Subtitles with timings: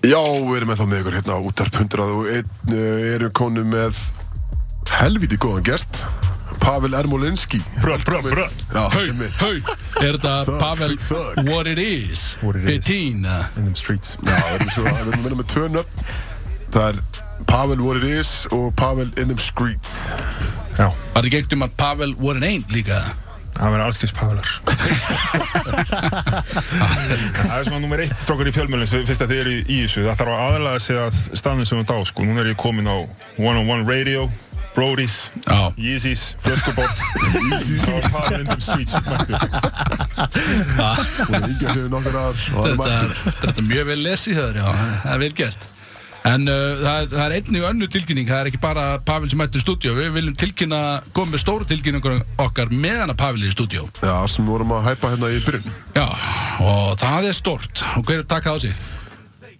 [0.00, 2.76] Já, við erum ennþá með ykkur hérna á útarp 101 uh,
[3.14, 3.98] erum konu með
[4.96, 6.04] helviti góðan gest
[6.60, 7.60] Pavel Ermolinski.
[7.80, 9.04] Brö, brö, brö Já, Hau,
[9.40, 9.52] hau,
[10.00, 11.38] er þetta Pavel thug.
[11.48, 12.34] What It Is?
[12.40, 12.88] What It Is.
[12.88, 14.16] 15 uh, In them streets.
[14.24, 16.04] Já, við erum, svo, við erum með tvö nöfn.
[16.74, 17.00] Það er
[17.48, 19.96] Pavel What It Is og Pavel In Them Streets.
[20.76, 23.00] Já, Var þetta gengt um að Pavel What It Ain't líka?
[23.56, 24.48] Það verður allskins pavelar
[27.40, 30.04] Það er svona nummer eitt strókar í fjölmjölinn fyrst að þið eru í, í þessu.
[30.06, 32.26] Það þarf að aðlaga sig að staðnum sem við dá sko.
[32.26, 32.96] Núna er ég komin á
[33.40, 34.22] One on One Radio
[34.74, 36.94] Brody's, Já, Yeezys, Flöskubort
[37.94, 39.02] og Pavel in them streets er
[43.40, 45.66] það er mjög vel lesið það er vel gert
[46.28, 49.40] En uh, það, er, það er einnig önnu tilkynning, það er ekki bara Pavel sem
[49.40, 49.94] mættur í stúdíó.
[49.96, 50.80] Við viljum tilkynna,
[51.16, 53.88] koma með stóru tilkynningur okkar meðan að Pavel er í stúdíó.
[54.04, 55.74] Já, sem við vorum að hæpa hérna í byrjun.
[55.96, 56.06] Já,
[56.66, 58.80] og það er stort Og hver er takkað á sig?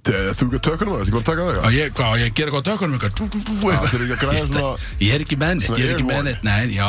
[0.00, 2.36] Þú að tökunum að þetta, ekki bara að taka það Og ég, hvað, ég að
[2.38, 3.90] gera eitthvað á tökunum Það eitthvað.
[3.92, 4.70] þurfi ekki að græða svona
[5.04, 6.46] Ég er ekki með neitt, ég er ekki með neitt.
[6.46, 6.86] Nei, já,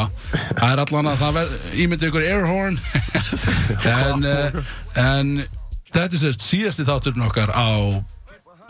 [0.61, 2.79] það er allan að það verð Ímyndið ykkur airhorn
[3.91, 4.71] en, uh,
[5.03, 5.33] en
[5.91, 7.67] þetta er sérst síðasti þátturinn okkar á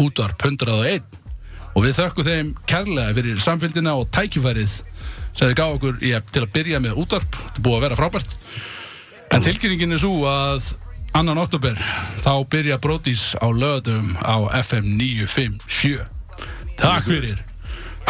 [0.01, 1.17] útvarp 101
[1.71, 4.77] og við þökkum þeim kærlega fyrir samfélgina og tækifærið
[5.31, 8.37] sem þið gaf okkur í, til að byrja með útvarp þetta búið að vera frábært
[9.31, 10.73] en tilkynningin er svo að
[11.17, 11.77] annan oktober
[12.23, 16.03] þá byrja Brodís á löðum á FM 957
[16.81, 17.39] Takk fyrir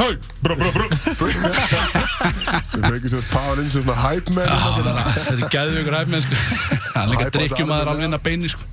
[0.01, 0.15] Hau!
[0.41, 0.87] Brö, brö, brö
[1.19, 5.03] Við fengum sérst Pavel inn sem svona hype man Já, hérna.
[5.27, 6.37] þetta er hæfmenn sko.
[6.93, 8.69] Það er líka drikkjum að það er alveg inn að beini sko.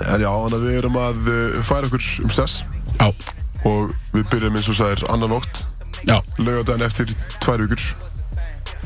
[0.00, 2.62] En já, þannig að við erum að uh, færa okkur um sess
[2.98, 3.08] Já,
[3.68, 5.62] og við byrjum eins og sæðir annan nótt.
[6.02, 7.84] Já, laugardaginn eftir tvær vikur.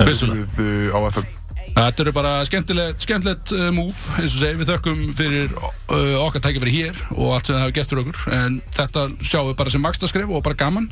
[0.05, 0.47] Vissulega.
[0.59, 1.35] Við uh, á FM
[1.77, 6.47] Þetta eru bara skemmtilegt, skemmtilegt uh, move eins og segi, við þökkum fyrir uh, okkar
[6.47, 8.23] tækifæri hér og allt sem það hefur gert fyrir okkur.
[8.33, 10.89] En þetta sjáum við bara sem makstaskref og bara gaman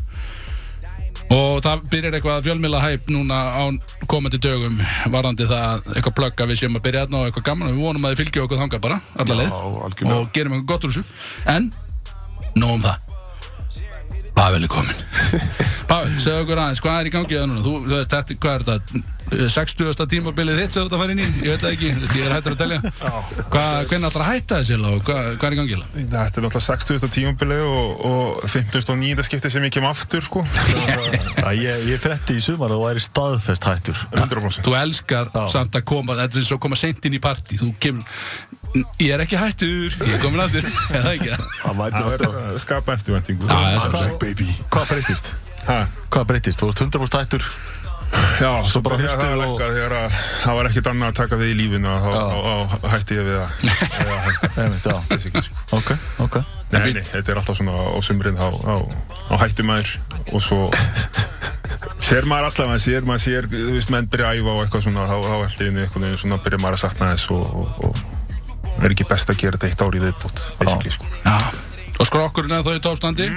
[1.34, 3.64] og það byrjar eitthvað fjölmila hæp núna á
[4.10, 4.76] komandi dögum
[5.12, 7.86] varandi það eitthvað plugg að við séum að byrja þarna og eitthvað gaman og við
[7.88, 9.56] vonum að þið fylgja okkur þangað bara alla leið Já,
[9.88, 10.20] algjörlega.
[10.20, 11.04] og gerum eitthvað gott úr þessu
[11.54, 11.72] en,
[12.54, 13.02] nóg um það
[14.34, 15.02] Pavel er komin
[15.90, 17.64] Pavel, segðu okkur aðeins, hvað er í gangi það núna?
[17.64, 17.74] Þú,
[18.04, 19.02] þetta, hvað er þetta?
[19.32, 20.06] 60.
[20.10, 21.28] tímabilið þitt sem þú ert að fara inn í?
[21.44, 22.78] Ég veit það ekki, ég er hættur að telja
[23.88, 25.78] hvernig ætlar að hætta þessi og hvað, hvað er í gangi?
[25.94, 27.06] Þetta er náttúrulega 60.
[27.14, 29.26] tímabili og, og 59.
[29.28, 33.04] skipti sem ég kem aftur sko Já, ég, ég frétti í sumar að þú væri
[33.04, 37.18] staðfest hættur 100% Þú elskar samt að koma, þetta er svo að koma seint inn
[37.18, 37.22] í
[37.80, 38.04] kemur,
[38.98, 41.38] ég er ekki hættur, ég er komin aftur Er það ekki?
[41.62, 43.58] Það mætir Það er alltaf að skapa Já,
[44.04, 45.32] er baby Hvað breytist?
[45.64, 45.78] Ha,
[46.12, 46.60] Hvað breytist?
[46.60, 47.46] Þú ert 100% hættur
[48.40, 51.50] Já, svo bara það og- lekkað þegar að það var ekkert annað að taka við
[51.52, 53.48] í lífinu þá, þá, hætti ég við að
[54.64, 55.42] eða já.
[55.46, 55.90] sko Ok,
[56.26, 56.38] ok.
[56.74, 58.48] Nei, nei, þetta er alltaf svona á sumrin þá,
[59.44, 59.92] hætti maður
[60.32, 60.58] og svo
[62.08, 65.06] sér maður allavega, sér maður sér, þú veist, menn byrja að æfa og eitthvað svona,
[65.10, 65.16] þá,
[65.64, 67.94] í einu einhvern veginn svona byrja maður að sakna þess og, og,
[68.74, 71.08] og er ekki best að gera þetta eitt ár í viðbútt, basically, sko.
[71.22, 71.36] Já,
[72.02, 73.28] og skrokkurinn er þá í tópstandi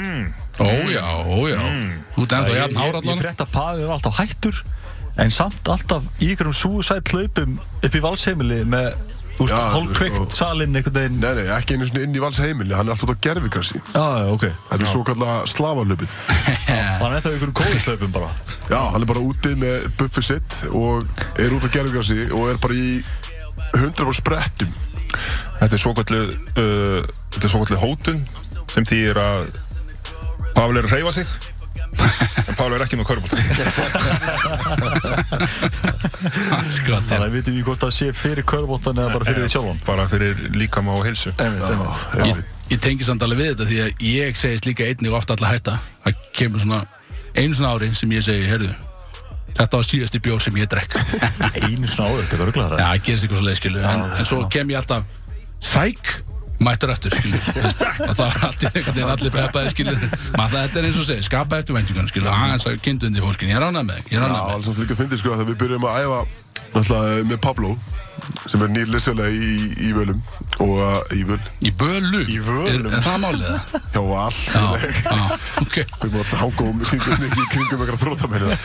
[0.58, 0.66] Mm.
[0.66, 1.60] Ó já, ó já.
[2.16, 4.64] Þú ert ennþá jafn Ég, ég árallan frétt að Pavi er alltaf hættur
[5.22, 8.92] En samt alltaf í ykkurum suicide hlaupum upp í valsheimili með
[9.38, 11.18] hálfkveikt salinn einhvern veginn.
[11.22, 14.06] Nei, nei, ekki einu svona inn í vals heimili Hann er alltaf á gerfikrassi Já,
[14.24, 14.46] já, ok.
[14.72, 16.16] Þetta er svo kallar slafalöpið
[17.04, 18.32] Hann er það í ykkurum kóðislaupum bara.
[18.72, 21.06] Já, hann er bara úti með buffið sitt og
[21.38, 22.90] er út á gerfikrassi og er bara í
[23.78, 24.74] 100 sprettum.
[25.60, 28.22] Þetta er svokallið, uh, þetta er svokallið hótun
[28.74, 29.48] sem þýðir að
[30.58, 31.38] Pavel er að hreyfa sig.
[32.48, 33.30] En Pavel er ekki körbúl.
[36.74, 39.54] Skrattir Þannig að við vitum við hvort það sé fyrir körbóttan eða bara fyrir því
[39.54, 39.80] sjálfan?
[39.88, 40.34] Bara fyrir
[40.98, 41.34] og heilsu.
[41.38, 41.98] Einmitt, einmitt.
[42.26, 45.54] Ég, ég tengi samt alveg við þetta því að ég segist líka einnig ofta alltaf
[45.54, 45.76] hætta.
[46.08, 46.82] Það kemur svona
[47.38, 48.74] einu svona ári sem ég segi, heyrðu
[49.58, 50.96] Þetta var síðasti bjór sem ég drekk.
[51.66, 54.30] Einu svona áður, þetta er örglega Já, það gerist eitthvað svo leið, skilu en, en
[54.30, 55.02] svo kem ég alltaf
[55.66, 56.12] Sæk,
[56.64, 57.14] mættur eftir,
[58.08, 59.96] Og það var alltaf einhvern veginn allir peppaði, skilu
[60.38, 63.54] Maður þetta er eins og segir, skapa eftir væntingun, skilu Aðeins að kynntu undir fólkin,
[63.54, 65.88] ég ránaði með, ég ránaði með alveg svona líka að fyndi sko Þegar við byrjum
[65.88, 66.26] að æfa
[66.74, 67.76] Náttúrulega með Pablo
[68.50, 70.22] Sem er nýr liðsfélagi í, í völum
[70.64, 71.40] Og uh, í völ.
[71.62, 72.24] Í völu?
[72.26, 72.90] Í völum?
[72.90, 73.78] Er, er það málið það?
[73.98, 74.64] Já,
[75.06, 75.78] já, ok.
[76.02, 78.58] Við að hanga um kringum, í kringum eitthvað þróttamennina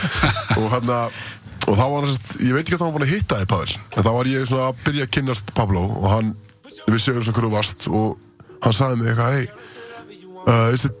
[0.57, 1.21] Og hann að
[1.63, 3.75] Og þá var hann ég veit ekki hvað hann var búin að hitta þig Pavel
[3.77, 6.33] En þá var ég svona að byrja að kynnast Pablo Og hann,
[6.87, 8.07] við séum svona hverju þú varst Og
[8.63, 9.45] hann sagði mig eitthvað Hey,
[10.47, 10.95] uh, is, it,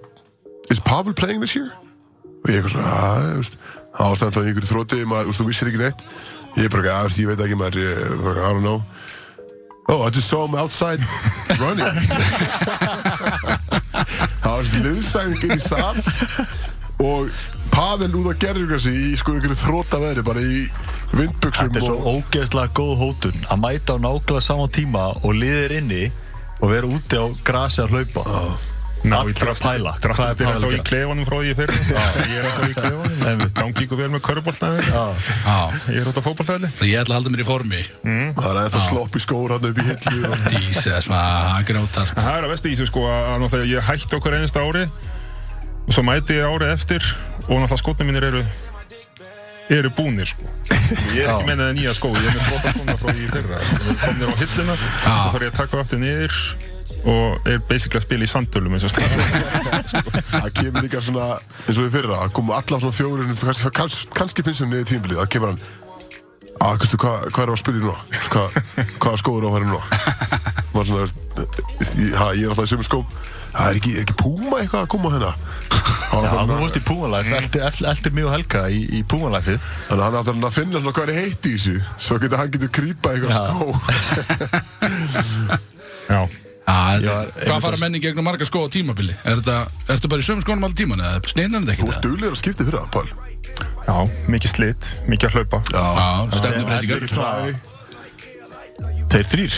[0.71, 1.71] is Pavel playing this year?
[2.43, 5.99] Og ég eitthvað svona, Það var stæðan í einhverju maður, þú vissir ekki neitt.
[6.57, 8.81] Ég bara, já, þú veist, ég veit ekki maður ég, I don't know.
[9.87, 11.03] Oh, I just saw him outside
[11.59, 11.85] running.
[14.41, 15.97] Það var þessi liðsæfing inn í sal.
[17.03, 17.29] Og
[17.73, 20.65] Pavel út á gerðugrassi í sko ykkur þróta veðri bara í
[21.13, 25.33] vindbuxum Þetta er svo og ógeðslega góð hótun að mæta á nákvæmlega sama tíma og
[25.37, 26.03] liðir inni
[26.59, 28.27] og vera úti á grasi að hlaupa
[29.03, 29.91] Ná, Allir í að pæla.
[29.99, 30.83] Hvað er byrjar Pavel þá að í gera?
[30.87, 33.41] klefanum frá því ég fyrir Ég er alltaf í klefanum.
[33.57, 34.21] Gangi ykkur vel með.
[34.87, 35.57] Já,
[35.91, 37.81] Ég er út á fótballtæli ég ætla að halda mér í formi
[38.39, 42.37] það er eftir slopp í skór hann upp í hillu og Jesus, maður, grótart Það
[42.39, 44.85] er að vesti í þessu sko að náttúrulega ég hætti okkur einasta ári
[45.83, 47.03] og svo mæti ég árið eftir
[47.43, 48.45] og náttúrulega skotnum mínir eru
[49.71, 50.49] eru búnir sko.
[51.15, 53.31] Ég er ekki með það nýja skó, ég er með flota skóna frá því í
[53.33, 53.59] fyrra.
[54.03, 56.39] Komnir á hilluna og þá þarf ég að taka aftur niður
[57.03, 59.09] og er basically að spila í sandölum eins og stað
[60.31, 61.29] það kemur líka svona
[61.67, 65.19] eins og í fyrra það komu alla svona fjórir kannski, kannski, kannski þeim niður tímbilið
[65.19, 65.63] það kemur hann
[66.63, 67.95] að hversu hvað hva er að spila í nú?
[68.31, 68.59] Hvað,
[69.03, 71.05] hvaða skóður á að fara maður svona
[72.19, 73.07] ha, ég er alltaf í sömu skóm.
[73.53, 75.31] Það er ekki, ekki Puma eitthvað að koma hérna?
[76.13, 76.81] Já, þú vorst í
[77.89, 79.59] eldir mig og Helga í, í Puma-Life-ið
[79.89, 81.75] þannig að hann ætlar að finna svona hvað er heitt í þessu
[82.05, 83.37] svo getur hann getur krýpa eitthvað Já.
[83.49, 83.67] skó.
[86.13, 86.21] Já,
[86.63, 89.15] Já, Já, hvað fara menni gegnum marga skó á tímabili?
[89.25, 89.57] Er þetta,
[89.95, 92.07] ertu bara í sömu skónum allir tíman eða sneiðnar þetta þú ekki varst það?
[92.07, 93.09] duglegur að skipta fyrir það, Pál.
[93.83, 93.97] Já,
[94.31, 95.59] mikið slitt, mikið að hlaupa.
[95.73, 95.85] Já,
[96.39, 97.01] stefnubreitingar
[99.13, 99.53] Þeir þrýr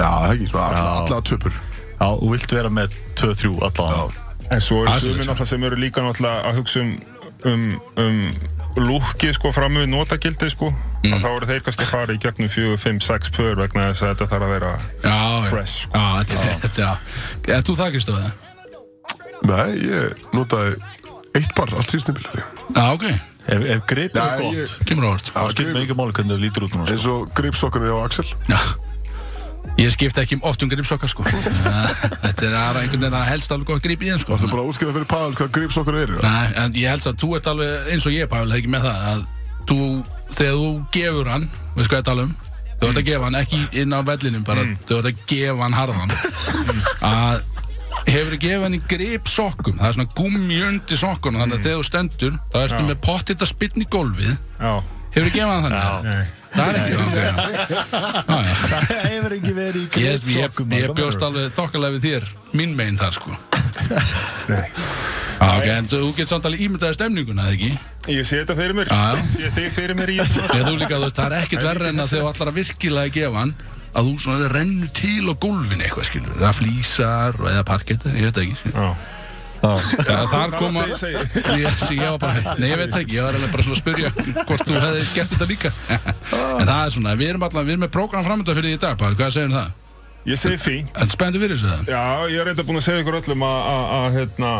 [0.00, 1.00] já, það ekki, svona alla, Já.
[1.04, 1.56] alla töpur
[2.00, 5.64] Já, og vilt vera með 2-3 allavega En svo eru Það er sumir náttúrulega sem
[5.68, 6.94] eru líka náttúrulega að hugsa um,
[7.50, 7.66] um,
[8.00, 11.14] um lúki sko fram með notagildi sko Mm.
[11.16, 14.02] að þá eru þeir kannski að fara í gegnum 4, 5, 6 pör vegna þess
[14.04, 15.14] að þetta þarf að vera Já.
[15.48, 15.92] Fresh, sko.
[15.96, 18.26] Já, þetta er, þetta er, er þú það ekki stöðið?
[19.48, 20.74] nei, ég notaði
[21.40, 22.44] eitt bar allt síðustimbil já,
[22.76, 23.06] Já, ok,
[23.50, 26.44] Ef, ef gripið er gott, kemur á orð þá skiptir mig ekki máli hvernig þau
[26.44, 26.92] lítur út núna sko.
[26.98, 28.60] eins og gripsokkunni á Axel Já
[29.80, 31.24] Ég skipta ekki oft um gripsokka sko.
[32.24, 34.34] Þetta er aðra einhvern veginn að helst alveg gott grip í þeim sko.
[34.34, 36.18] Varstu bara að útskýra fyrir Pavel hvað gripsokkur eru?
[36.20, 39.06] Nei, en ég held að þú ert alveg eins og ég, Pavel, ekki með það
[39.10, 39.22] að
[39.70, 39.78] þú,
[40.36, 41.46] þegar þú gefur hann
[41.78, 42.34] veist hvað ég tala um?
[42.80, 45.76] Þú ert að gefa hann ekki inn á vellinum bara, þú ert að gefa hann
[45.76, 46.14] harðan.
[47.04, 47.42] Að
[48.08, 51.66] hefur þið gefið hann í grip sokkum það er svona gummi undir sokkunum þannig að
[51.66, 54.32] þegar þú stendur, þá ertu með pottitt að spyrna í gólfið.
[54.60, 54.72] Já,
[55.16, 56.36] hefur þið gefið hann þannig?
[56.54, 57.82] Það er ekki, ok já, já.
[58.70, 62.28] Það hefur ekki verið í Ég, ég, gripsokkum ég bjóst alveg þokkalega við þér
[62.60, 63.36] mín megin þar sko
[64.50, 64.66] Nei.
[65.40, 67.70] Já, ok, en þú getur samt alveg ímyndaði stemninguna, eða ekki?
[68.12, 69.20] Ég sé þetta fyrir mér Já, já.
[69.20, 72.32] Ég sé þig fyrir mér í líka, það er ekkert verra en að þegar þú
[72.34, 73.54] allar að virkilega gefa hann
[73.90, 78.44] að þú svona rennur til á gólfinu eitthvað, skilur eða flýsar eða parkett, ég veit
[78.44, 78.84] ekki skilur.
[78.84, 79.19] Já
[79.60, 83.82] þar koma ég var bara, nei ég veit ekki ég var alveg bara svona að
[83.82, 84.08] spyrja
[84.48, 85.70] hvort þú hefði gert þetta líka.
[86.60, 88.82] En það er svona, við erum allan við erum með prógram framönda fyrir því í
[88.86, 89.68] dag, hvað segir það?
[90.28, 91.82] Ég segi fín En spenntu fyrir þessu það?
[91.88, 94.50] Já, ég er reynda búin að segja ykkur öllum að, að, að hérna,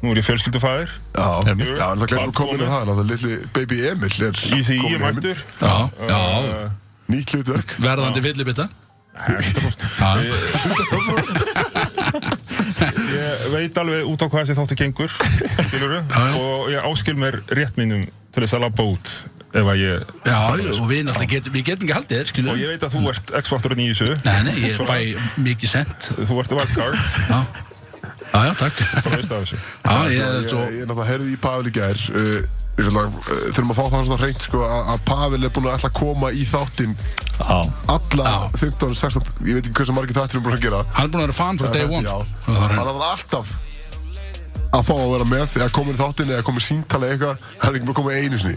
[0.00, 0.90] nú er ég fjölskyldufæðir.
[1.12, 1.72] Já, Einmitt.
[1.76, 5.02] já, en það glemur komin að það, það litli baby Emil er er í heiminn.
[5.04, 5.42] mættur.
[5.60, 5.74] Já,
[6.08, 6.68] já, Uh,
[7.10, 7.72] Nýtt hlutverk.
[7.82, 8.20] Verðandi.
[9.20, 10.10] Já,
[12.80, 15.12] Ég veit alveg út á hvað þessi þáttu gengur
[16.14, 16.24] já.
[16.40, 19.12] og ég áskil mér rétt mínum til þess að labba út
[19.50, 22.60] ef að ég já, og við náttúrulega getum, við getum ekki haldið þér, skilur og
[22.60, 24.12] ég veit að þú ert X-faktorinn í þessu.
[24.22, 24.98] Nei, nei, ég fæ
[25.42, 26.10] mikið sent.
[26.20, 27.00] Þú ert wildcard.
[27.26, 27.40] Já,
[28.30, 28.84] já, já, takk.
[28.94, 29.58] Bara veist af þessu.
[29.58, 32.38] Já, ég Ég, er svo ég náttúrulega heyrði í Pavel í gær uh,
[32.80, 33.16] Við uh,
[33.52, 36.46] þurfum að fá það svona hreint sko, að Pavel er búin að að koma í
[36.48, 36.94] þáttinn
[37.40, 38.38] alla Já.
[38.60, 41.20] 15, 16, ég veit ekki hversu margir þættir hann búin að gera Hann er búin
[41.20, 42.24] að vera fan frá day one sko.
[42.46, 43.52] Hann hann- er alltaf
[44.70, 47.78] að fá að vera með eða komin í þáttinn eða komin síntala eitthvað hann er
[47.80, 48.56] ekki búin að koma einu sinni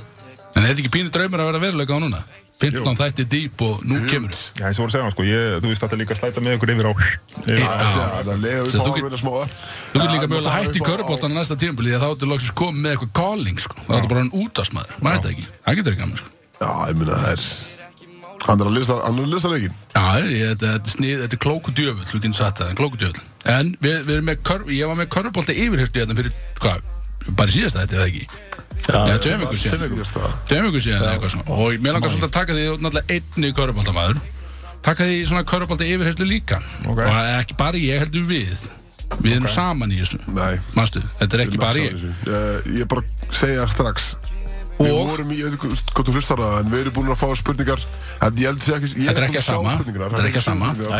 [0.53, 2.19] En er þetta ekki pínu draumur að vera veruleika á núna?
[2.63, 4.31] 15 þætti dýp og nú kemur.
[4.59, 6.43] Já, eins og voru að segja hann, sko, ég, þú veist þetta líka að slæta
[6.43, 6.93] með ykkur yfir á.
[7.43, 9.51] Það er að lega við Sem fá þú að get- vinna smá upp
[9.93, 12.55] Þú getur líka mögulega hægt í köruboltan á næsta tímabili því að þá ertu loksins
[12.57, 13.75] komið með eitthvað calling sko.
[13.83, 15.45] þá ertu bara hann útásmaður, maður veit það ekki.
[15.65, 16.29] Það getur ekki gaman sko.
[16.63, 17.41] Já, ég minna það er
[18.43, 21.17] Hann er að lista, hann er að lista leikin Já, ég, þetta, þetta, er snið,
[21.23, 23.21] þetta er klóku djöfull þú getur sagt það, en klóku djöfull.
[23.45, 24.19] En við, við
[28.87, 31.45] var Já, tveim vikur síðan það Tveim vikur síðan eða eitthvað svona.
[31.55, 34.21] Og mér langar svolítið að taka því, náttúrulega einni köruboltamaður
[34.83, 36.57] Taka því svona körubolta yfirhörstu líka.
[36.91, 36.99] Ok.
[36.99, 38.65] Og ekki bara ég heldur við.
[39.23, 40.19] Við erum saman í þessu.
[40.35, 40.57] Nei.
[40.75, 42.01] Manstu, þetta er ekki bara ég.
[42.27, 44.09] Uh, ég bara segja strax.
[44.81, 47.11] Við Og- vorum í, ég veit ekki hvort þú hlustar það En við erum búin
[47.13, 47.85] að fá spurningar.
[48.25, 49.75] En ég held sé ekki ég er búinn ekki að sjá sama.
[49.77, 50.73] spurningarnar, Þetta er ekki sama.
[50.73, 50.97] Þetta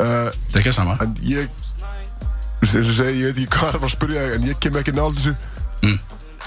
[0.00, 0.96] er ekki að sama.
[1.04, 3.90] En ég þú veist, eins og ég segi, ég veit ekki hvað er að fara
[3.92, 5.36] að spyrja þig, En ég kem ekki nála þessu.
[5.84, 5.98] Mm.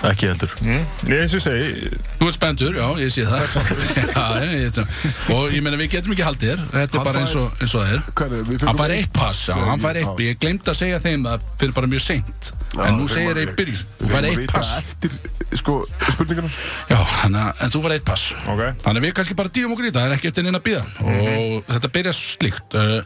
[0.05, 0.51] Ekki heldur.
[0.61, 1.87] Ég eins og ég segi,
[2.19, 3.55] Þú ert spendur, já, ég sé það.
[4.17, 4.91] Já, ég, ég,
[5.33, 6.61] Og ég meina, við getum ekki haldið þér.
[6.75, 8.03] Þetta er bara fær- eins og, eins og það er.
[8.19, 10.21] Hvernig, við Hann fær eitt pass, já, hann fær eitt.
[10.27, 12.51] Ég glemt að segja þeim það fyrir bara mjög seint.
[12.77, 13.81] Já, En nú við segir ég að- byrjun.
[13.97, 14.71] Þú Við fær fengum að eitt vita pass.
[14.77, 15.17] eftir,
[15.57, 15.75] sko,
[16.13, 16.55] spurningarnar
[16.91, 18.27] Já, hann, en þú fær eitt pass.
[18.53, 18.63] Ok.
[18.85, 20.67] Þannig að við kannski bara dýrum okkur í þetta, það er ekki eftir neina að
[20.69, 22.77] býða Og þetta byrja slíkt.
[22.77, 23.01] Uh,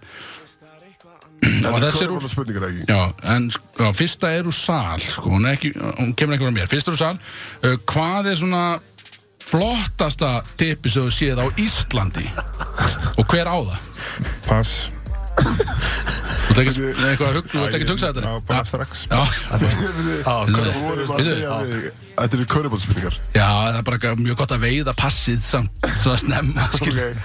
[1.42, 2.84] Þetta er úr körfubolta spurningar ekki?
[2.86, 3.02] Já,
[3.34, 6.70] en já, fyrsta er úr sal sko, hún, er ekki, hún kemur ekki frá mér.
[6.70, 7.18] Fyrsta er úr sal.
[7.64, 8.64] Uh, Hvað er svona
[9.52, 10.30] flottasta
[10.62, 12.28] tippi sem þú séð á Íslandi?
[13.18, 13.80] Og hver á það?
[14.46, 14.72] Pass.
[16.52, 18.22] Þú ekki eitthvað að hugsa, þú ert ekki að hugsa þetta?
[18.22, 18.90] Já, bara strax.
[19.10, 19.22] Já,
[22.22, 26.20] Þetta eru körfubolta spurningar já, það er bara mjög gott að veiða passið samt svona
[26.22, 27.16] snemma skilur.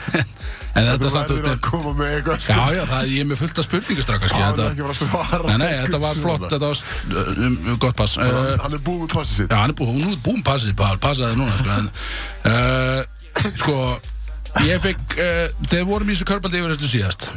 [0.76, 2.40] En þetta Þú er samt verður að koma með eitthvað.
[2.44, 2.56] Sko.
[2.56, 5.46] Já, já, það, ég er með fullt af spurningustráka Hann er þetta, ekki bara svara
[5.46, 7.56] Nei, nei, þetta var flott, þetta var uh, um,
[7.86, 8.16] gott pass.
[8.20, 9.48] Uh, Hann er búið með passið sitt.
[9.54, 11.88] Já, hann er búinn, nú er búinn passið, bara passaði núna, sko, en,
[12.52, 13.00] uh,
[13.62, 13.78] sko,
[14.66, 17.28] ég fekk, uh, þegar vorum í þessu körbaldi yfir þessu síðast,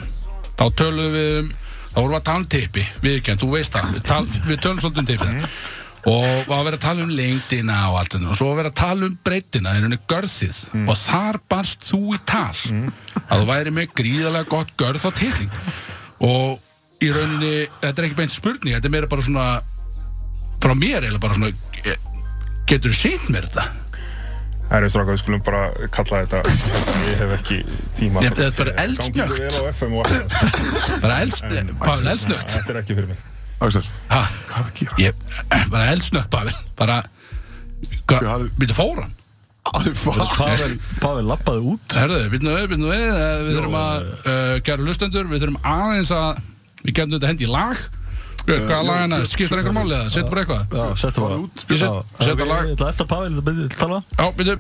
[0.60, 1.52] þá töluðum við um,
[1.90, 4.84] þá vorum við að tala um teipi, viðkjönd, þú veist það, við, tal, við tölum
[4.84, 5.30] svolítið um teipi
[6.08, 8.60] og var að vera að tala um lengdina og allt þetta, og svo var að
[8.62, 12.56] vera að tala um breytina, í rauninni görðið, og þar barst þú í tal,
[13.28, 15.52] að þú væri með gríðarlega gott görð á titling,
[16.24, 17.52] og í rauninni,
[17.82, 19.50] þetta er ekki beint spurning, þetta er meira bara svona,
[20.64, 21.52] frá mér eða bara svona
[22.70, 23.66] getur þú sínt mér þetta?
[24.70, 26.40] Það er stráka, við skulum bara kalla þetta
[27.10, 27.56] Ég hef ekki
[27.98, 28.22] tíma.
[28.22, 29.32] Þetta er bara eldsnögt
[32.54, 33.24] Þetta er ekki fyrir mig
[33.60, 34.96] Axel, ha, hvað er að gera?
[35.04, 35.14] ég,
[35.74, 36.54] bara eldsnögt Pavel.
[36.80, 37.02] Bara
[38.10, 39.12] Já, hann- býttu fóran
[39.86, 40.72] er Pavel,
[41.04, 41.94] Pavel lappaði út.
[41.94, 46.12] Herðu, býttu við, býttu við eh, við þurfum að, uh, kæru lustendur við þurfum aðeins
[46.16, 46.40] að
[46.86, 47.78] við getum þetta hendi í lag.
[48.50, 50.64] Eh, hvaða lag hana, skiptir einhver máli eða, setjum bara eitthvað?
[50.74, 51.44] Já, settu Fara bara.
[51.44, 52.64] út, Ég set- Já, setja lag.
[52.66, 54.00] Ég ætla eftir að Pavel þetta tala.
[54.18, 54.56] Já, byrju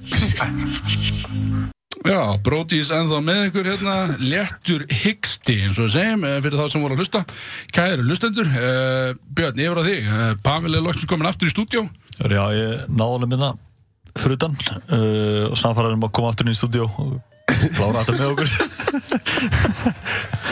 [2.07, 3.95] Já, Bródís ennþá með ykkur hérna.
[4.23, 7.23] Léttur hyggsti eins og við segjum eh, fyrir þá sem voru að hlusta.
[7.75, 10.07] Kæru hlustendur, uh, Björn, yfir á þig.
[10.07, 11.89] Uh, Pavel er loksins komin aftur í stúdjó
[12.19, 13.49] Já, ég náði honum minna
[14.19, 14.55] frutan
[14.91, 17.19] uh, og samfæraðum að koma aftur inn í stúdíó og
[17.75, 18.49] klára þetta með okkur.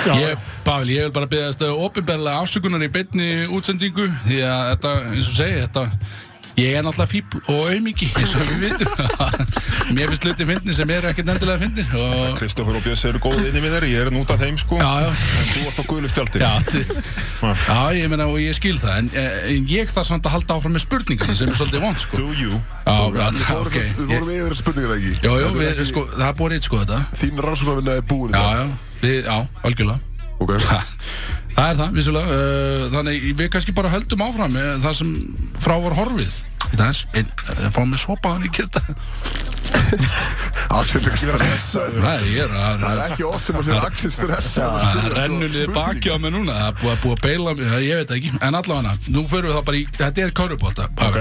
[0.07, 4.91] Ég, Pavel, ég vil bara beða þetta opinberlega afsökunar í beinni útsendingu því að þetta,
[5.11, 5.83] eins og segi, þetta
[6.57, 8.89] ég er náttúrulega fíbl og aumingi eins og við vitum.
[9.97, 13.37] Mér finnst hluti fyndni sem eru ekkert endilega fyndni og Kristoffer og Björns eru góð
[13.45, 14.79] inni með þér Ég er nút af þeim sko.
[14.81, 16.41] Já, já, En þú ert á guðlu spjaldi.
[16.41, 16.51] Já,
[17.69, 19.11] já, ég meina og ég skil það en,
[19.53, 22.19] en ég þarf samt að halda áfram með spurningar sem er svolítið vond sko.
[22.19, 22.57] Do you?
[22.83, 25.13] Já, já, Við vorum- ok Við vorum yfir spurningar ekki.
[25.21, 26.99] Jó, jó, Þetta er við, ekki- sko, það er búið reitt sko þetta.
[27.21, 28.67] Þín rannsóknarvinna er búin í Já, já,
[29.05, 29.99] við, já, algjörlega.
[30.37, 30.51] Ok
[31.57, 32.35] Það er það, vissulega.
[32.37, 35.13] Uh, Þannig við kannski bara höldum áfram með það sem
[35.57, 36.35] frá var horfið.
[36.67, 38.81] Þetta er einn, eh, fá mig sopaðan í kyrta
[40.75, 42.01] Axel er stressaður.
[42.03, 45.07] Það er ég er Það að er ekki oft sem að segja Axel stressaður Það
[45.15, 47.85] rennur niður baki á mig núna Það er búið að búið að beila mig, það-
[47.87, 48.31] ég veit það ekki.
[48.49, 51.17] En allavega, nú förum við það bara í Þetta er körfubolta Ok.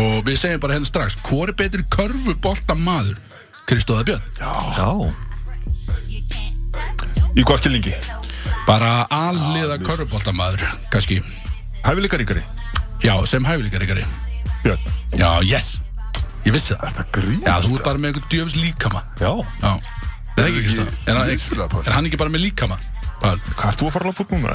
[0.00, 3.20] Og við segjum bara henni strax Hvor er betri körfubolta maður?
[3.68, 4.22] Kristóða Björn?
[4.40, 4.90] Já,
[7.36, 7.94] Í hvað skilningi?
[8.68, 11.20] Bara alliða körfubolta maður Kannski.
[11.86, 12.42] Hæfileika ríkari
[13.02, 14.02] Já, sem hæfileikaríkari.
[14.64, 14.80] Björn?
[15.14, 15.76] Já, yes.
[16.44, 16.96] Ég vissi það.
[16.96, 19.00] Það grínast Já, þú ert bara með einhvern djöfis líkama.
[19.22, 19.30] Já.
[19.62, 19.72] Já.
[20.34, 21.84] Það er ekki ekki stað Er, hann- Vissulega, Páll.
[21.86, 22.76] er hann ekki bara með líkama?
[23.22, 23.34] Hvað
[23.68, 24.50] ert þú að fara að lappa núna?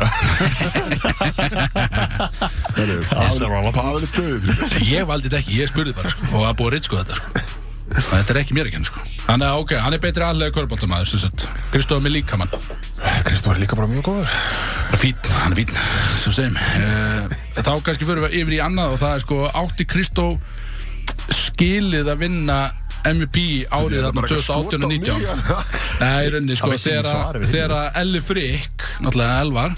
[3.74, 6.72] Pavel er döður Ég valdi þetta ekki, ég spurði bara sko, Og það er að
[6.75, 7.27] reynd sko þetta sko.
[7.93, 9.00] Þetta er ekki mér ekki henni sko.
[9.27, 11.43] Þannig að ok, hann er betri allega körbóltamæður sem sagt.
[11.74, 12.51] Kristóð með líkamann
[13.34, 14.28] Kristoffer er líka bara mjög góður.
[14.30, 15.72] Það er fín, hann er fín
[16.22, 16.58] Svo segjum.
[16.78, 20.25] Uh, Þá kannski fyrir við yfir í annað Og það er sko átti Kristó
[21.34, 22.58] Skilið að vinna
[23.10, 23.42] MVP
[23.74, 25.18] árið þarna 2018 og 19
[26.04, 27.74] Nei, rauninni sko Þegar
[28.04, 29.75] Elli Freyk Náttúrulega Elvar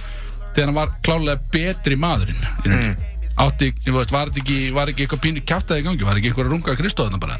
[0.51, 4.87] Þegar hann var klálega betri maðurinn Í rauninni Átti, ég veist, var þetta ekki, var
[4.91, 7.35] ekki eitthvað pínu kjátaði í gangi, var ekki eitthvað að runga Kristóð þarna bara?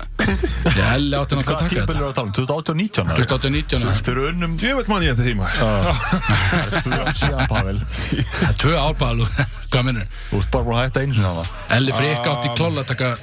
[0.76, 1.96] Já, Elli átti náttúrulega að Hvað taka tímpil þetta.
[1.96, 2.34] er að tala um?
[2.36, 3.16] 2018 og 19 eða?
[3.16, 5.46] 2018 og 19 Fyrir unnum Ég veit mann ég þetta tíma
[6.86, 7.80] Tvö ár síðan Pavel.
[7.86, 9.30] Það er tvö árbæðal
[9.72, 10.08] Hvað minnur?
[10.32, 11.46] Þú ert bara búin að hætta einu sinni hana
[11.80, 13.14] Elli Freyk átti klálega að taka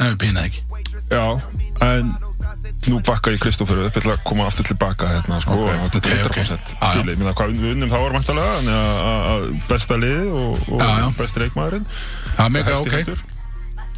[0.00, 0.60] MVP, neða ekki.
[1.12, 1.24] Já,
[1.84, 2.12] en
[2.88, 6.10] nú bakka ég Kristoffer upp til að koma aftur tilbaka hérna, sko, Ok, og þetta
[6.14, 6.38] er ok, ok.
[6.38, 6.92] 100% Já, já.
[6.94, 10.62] skilið, minna hvað við unnum þá var mæntalega þannig að- að að besta lið og,
[10.70, 11.08] og Já, já.
[11.18, 13.26] besti reikmaðurinn Það er mega ok.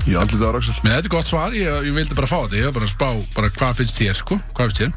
[0.08, 2.56] Í andlita á Axel Men þetta er gott svar, ég, ég vildi bara fá þetta
[2.58, 4.92] Ég var bara að spá, bara hvað finnst þér, sko Hvað finnst þér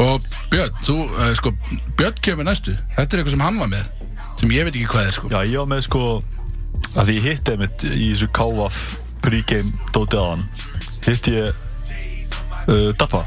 [0.00, 1.52] Og Björn, þú, uh, sko
[2.00, 3.84] Björn kemur næstu Þetta er eitthvað sem hann var með
[4.40, 6.22] Sem ég veit ekki hvað er, sko Já, ég var með sko
[6.94, 8.78] að því ég hitti einmitt í þessu KVF
[9.24, 10.42] pregame dótið á hann
[11.06, 11.62] hitt ég
[12.68, 13.24] uh, Dappa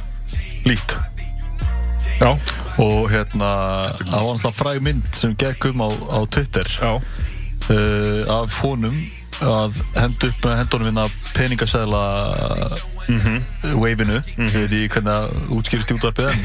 [0.67, 0.95] lít
[2.17, 2.31] Já,
[2.81, 3.49] og hérna
[4.01, 6.65] það var alltaf fræg mynd sem gekk um á, á Twitter.
[7.69, 8.95] Uh, af honum
[9.45, 11.03] að henda upp með hendunum vinna
[11.37, 11.99] peningasæðla
[13.07, 13.37] mm
[13.77, 14.17] waveinu.
[14.35, 16.41] Ég veit ekki hvernig það útskýrist í útvarpið en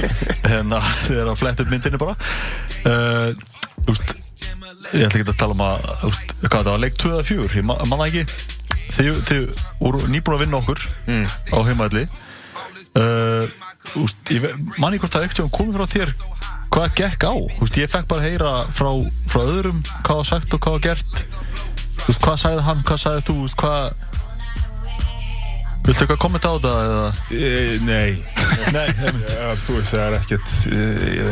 [0.52, 2.14] hérna þegar að fletta upp myndinu bara.
[2.86, 4.14] Uh, úst,
[4.94, 7.50] ég ætla ekki að tala um að úst, hvað það var leik 2 eða 4
[7.58, 8.24] ég ma- manna ekki.
[8.96, 9.50] Þið
[9.82, 10.86] voru nýbúin að vinna okkur
[11.50, 12.06] á heimaðli
[12.96, 16.14] uh, úst, ég ve- man ekki hvort það ekkert komið frá þér
[16.76, 17.34] hvað gekk á.
[17.62, 18.90] Úst, ég fekk bara heyra frá,
[19.30, 21.24] frá öðrum hvað var sagt og hvað var gert.
[22.10, 23.36] Úst, hvað sagði hann, hvað sagði þú?
[23.56, 23.94] Hvað
[25.86, 27.10] viltu eitthvað kommenta á þetta eða?
[27.30, 27.50] E,
[27.86, 28.10] nei.
[28.74, 30.80] Nei, ja, Þú veist, það er ekkert e,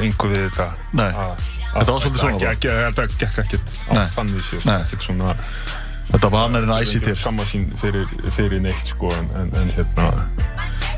[0.04, 0.68] einhver við þetta.
[0.94, 1.10] Nei.
[1.10, 2.38] Að- Þetta var svolítið svona.
[2.38, 2.50] bara.
[2.54, 4.74] ekki, þetta gekk ekkert á Nei.
[4.78, 5.32] Ekkert svona
[6.12, 8.04] þetta var annar en æsi þér Samma sín fyrir,
[8.36, 10.04] fyrir neitt sko En, en, en hérna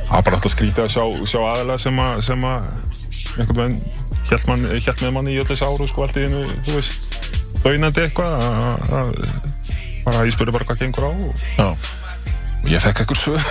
[0.07, 2.69] Það var bara alltaf skrítið að sjá, sjá aðalega sem að sem að
[3.37, 3.79] einhvern veginn
[4.31, 4.65] hélt, man,
[5.03, 7.21] með manni í öll þessi áru sko allt í einu, þú veist
[7.65, 9.21] daunandi eitthvað að-
[10.07, 11.11] bara ég spurði bara hvað gengur á
[11.67, 11.87] og
[12.67, 13.43] og ég fekk ekkur svör.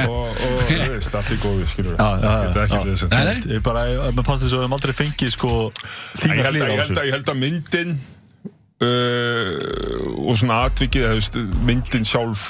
[0.00, 3.40] Og, og þú veist, allt í góðu skilur þetta er ekki þess að nei.
[3.56, 5.50] ég bara, ég, mér fannst þess að við höfum aldrei fengið sko
[6.22, 7.90] hlýða að, á ég, held þessu að, ég held að myndin
[8.86, 9.50] uh,
[10.30, 11.40] og svona atvikið eða, þú veist,
[11.70, 12.46] myndin sjálf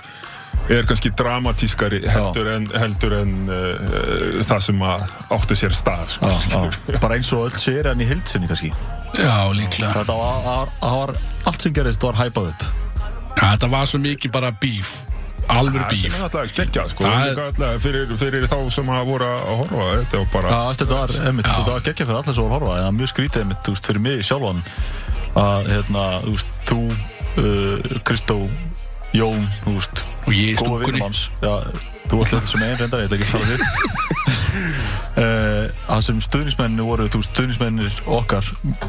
[0.71, 6.31] er kannski dramatískari heldur en, heldur en uh, það sem að átti sér stað sko,
[6.31, 6.61] Já,
[6.95, 6.99] já.
[7.03, 8.73] bara eins og öll sér hann í hildsinni kannski?
[9.19, 9.91] Já, líklega.
[9.97, 11.15] Þetta var, var, var
[11.51, 12.67] allt sem gerist var hæpað upp.
[13.41, 15.01] Ja, Þetta var svo mikið bara bíf
[15.51, 17.11] Það sem bíf er alltaf geggjað sko,
[17.57, 20.99] Það fyrir, fyrir þá sem að voru að horfa þetta var bara Já, veist, þetta
[21.01, 21.15] var,
[21.71, 23.89] var geggja fyrir allir sem voru að horfa en það mjög skrítið einmitt, þú veist,
[23.91, 24.61] fyrir mig sjálfan
[25.41, 28.39] að, hérna, þú veist, þú uh, Kristó,
[29.17, 31.55] Jón þú veist, Og ég í góða vinnum hans já,
[32.11, 33.61] þú varst þetta sem einn reyndar, ég ætla ekki að þér
[35.21, 38.45] uh, það sem stuðnismenni voru, þú veist, stuðnismennir okkar,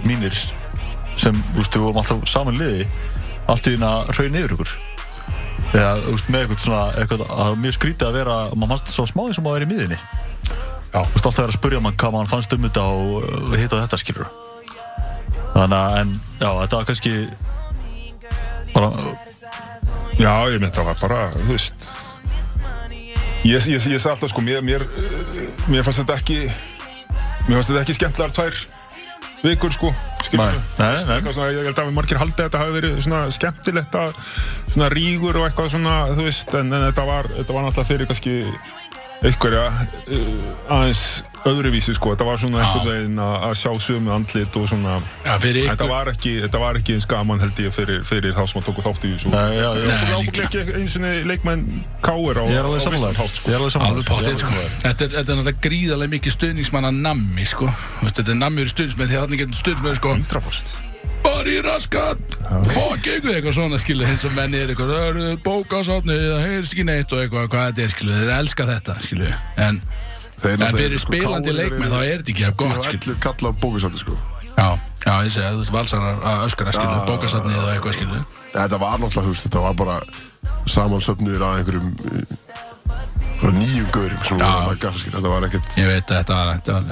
[0.06, 0.36] mínir
[1.18, 2.84] sem, þú veist, við vorum alltaf saman í liði
[3.50, 4.72] allt í hérna raun yfir ykkur
[5.72, 8.94] eða, þú veist, með eitthvað svona eitthvað, það var mjög skrítið að vera maður fannst
[8.94, 10.00] svo smá eins og maður er í miðinni
[10.92, 11.00] Já.
[11.07, 13.79] Þú veist alltaf verið að spurja mann hvað mann fannst um þetta og hitt og
[13.79, 14.27] þetta skilur
[15.51, 16.10] Þannig að, en,
[18.75, 19.30] já,
[20.22, 21.88] Já, ég myndi að það var bara, þú veist
[23.42, 24.86] Ég, ég, ég, sagði alltaf sko, mér, mér,
[25.66, 26.44] mér fannst þetta ekki
[27.48, 28.60] Mér fannst þetta ekki skemmtilegar tvær
[29.42, 29.90] vikur sko.
[30.38, 31.34] Nei, nei, nei.
[31.34, 34.12] Svona, ég held að margir haldi að þetta hafi verið svona skemmtilegt að
[34.72, 38.10] svona rígur og eitthvað svona, þú veist en, en þetta var, þetta var náttúrulega fyrir
[38.12, 38.36] kannski
[39.22, 41.03] einhverja uh, aðeins
[41.46, 45.70] öðruvísi sko, þetta var svona einhvern veginn að, sjá sömu andlit og svona Já, fyrir
[45.72, 48.68] Þetta var ekki, þetta var ekki eins gaman held ég fyrir, fyrir þá sem að
[48.70, 50.51] tóku þátt í þessu Ábygglega líklega.
[50.51, 51.66] ekki eins og leikmenn
[52.05, 53.57] Káir á vissan hátt, sko.
[53.72, 54.53] Sko.
[54.86, 57.74] Þetta er, þetta er náttúrulega gríðarlega mikið stuðningsmanna nammi, sko.
[58.05, 60.16] Þetta er nammi eru stuðningsmenn því að þannig getur stuðningsmenn, sko.
[60.22, 60.91] 100%
[61.31, 62.33] Bara í raskat,
[62.74, 66.85] fucking eitthvað svona, skilu, eins og menni er eitthvað, það eru bókasátni, það heyrst ekki
[66.89, 69.29] neitt og eitthvað, hvað þetta er, skilu, þeir elska þetta, skilu.
[69.65, 69.79] En,
[70.51, 73.00] en fyrir sko, spilandi eru- þá er þetta ekki af gott, skilu.
[73.00, 74.17] allir kallað bókasafni sko
[74.51, 74.67] Já,
[75.05, 78.24] já, ég segi, þú veist, valsarar að öskara, skilu, bókasátni eða eitthvað, skilu.
[78.51, 80.00] Þetta var náttúrulega, veist, þetta var bara
[80.75, 82.59] samansöfniður að einhverjum uh,
[83.41, 86.50] bara nýjum gaurum sem voru að skil, þetta var ekkert Ég veit að þetta var,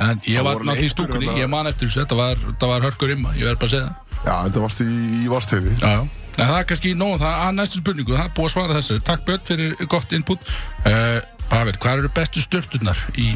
[0.07, 2.87] en ég Það var náttúrulega í stúkunni, þarna- ég man eftir þessu, þetta var, var
[2.87, 4.05] hörkur imma, ég verð bara að segja það.
[4.25, 4.87] Já, þetta varst í,
[5.23, 6.01] í Vasteyri Já, já.
[6.39, 8.75] En það er kannski nóg um það að næstu spurningu, það er búið að svara
[8.77, 8.95] þessu.
[9.03, 10.51] Takk Björn fyrir gott input.
[10.85, 11.17] Uh,
[11.49, 13.33] Pavel, hvað eru bestu störturnar í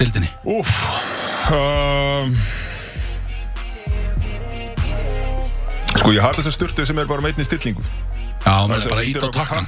[0.00, 0.30] dildinni?
[0.48, 0.70] Úff
[1.52, 2.32] um,
[6.00, 7.84] Sko ég har þessar styrtu sem er bara með einni stillingu
[8.40, 9.66] Já, maður er bara ít á takkan.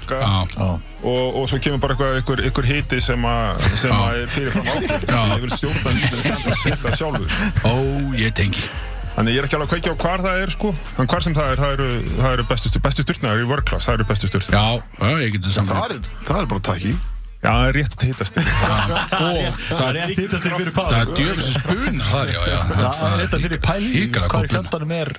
[1.04, 5.04] og, og svo kemur bara eitthvað, eitthvað hiti sem, að, sem að fyrirfram ákveð.
[5.12, 7.36] Ég vil stjórna myndinu að setja sjálfur
[7.68, 7.74] ó,
[8.16, 8.64] ég tengi.
[9.12, 10.72] Þannig ég er ekki alveg að kveikja á hvar það er sko.
[10.96, 13.98] En hvar sem það er, það eru, það eru bestu, bestu styrtunar í class, það
[13.98, 14.66] eru bestu styrtunar Já,
[15.02, 15.74] já, ég getur saman.
[15.76, 16.94] Það er, það er bara takki
[17.42, 18.44] Já, það er rétt hitast Og
[19.12, 22.58] það er, rétt hittast þig fyrir það er djöfisins spuna þar, já, já.
[23.02, 25.10] Það er fyrir pæli Híkala Hvað er fjandanum er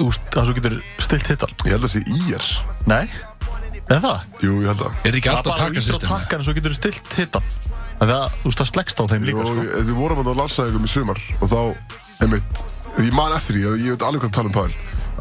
[0.00, 1.50] Það svo getur stilt hittan.
[1.66, 2.44] Ég held að það sé ír.
[2.88, 3.04] Nei,
[3.90, 4.18] er það?
[4.40, 4.92] Jú, ég held að.
[5.04, 6.08] Er ekki alltaf bara takkasystem?
[6.08, 7.44] takkan Svo getur stilt hittan.
[8.00, 8.68] Það, þú veist, það
[13.00, 14.72] Og og ég man eftir því ég veit alveg hvað að tala um pæl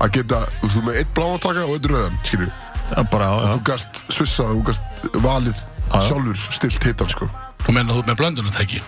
[0.04, 2.48] að geta, þú með eitt bláan taka og eitt rauðan, skilju
[2.90, 6.00] Já, bara, já, þú gast svissa, þú gast valið já.
[6.10, 7.30] sjálfur stilt hitan, sko
[7.64, 8.82] Þú meina þú með blöndunartæki?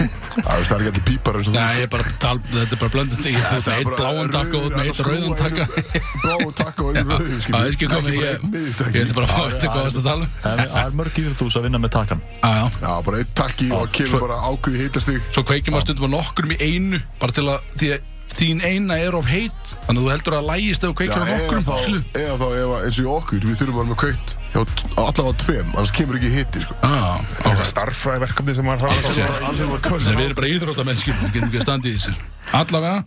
[0.00, 2.80] Það það er ekki allir pípar eins og Nei, ég er bara tal, þetta er
[2.80, 5.64] bara blöndið þig Þú ert með eitt bláan takka og þú með eitt rauðan takka
[6.24, 9.42] Bláan takka og einu rauðum, Já, ég skil komið, ég ég ætla bara að fá
[9.50, 10.32] þetta varst að tala um.
[10.40, 12.64] Það er mörg íþróttús að vinna með takkan Já, já.
[12.80, 15.20] Já, bara einn takki og kemur Svo- bara ákveði hitastig.
[15.34, 18.96] Svo kveikjum að stundum á nokkurum í einu bara til að, því að þín eina
[19.02, 21.38] er of heit þannig að þú heldur að lægist ef þú Já, kveikjum á eða
[21.40, 24.00] nokkurum þá, skilu eða þá ef eins og í okkur, við þurfum að vera með
[24.04, 26.76] kveikt hjá t- allavega tveim, annars kemur ekki hitti, sko.
[26.82, 27.02] Já,
[27.40, 29.34] Það er starffræði verkefni sem maður har Sér.
[29.50, 30.16] Allir var Þannig að köll.
[30.20, 32.14] við erum bara íþróttamenn skilu, við getum ekki að standa í þessu.
[32.60, 33.04] Allavega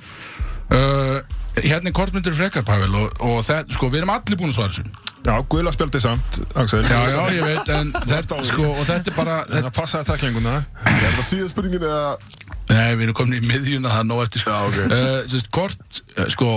[0.74, 4.56] uh, Hérna er kortmyndir frekar, Pavel og, og þetta, sko, við erum allir búin að
[4.58, 5.10] svara þessu.
[5.24, 6.82] Já, guðla spjaldi samt, Axel.
[6.84, 10.10] Já, já, ég veit, en þetta, sko, og þetta er bara En að passa það
[10.10, 10.56] taklinguna
[10.90, 12.10] Er það síðan spurningin eða...
[12.74, 14.56] Nei, við erum komin í miðjuna, það nóg eftir sko.
[14.70, 14.80] Ok.
[14.88, 16.50] uh, sérst, Kort, uh, sko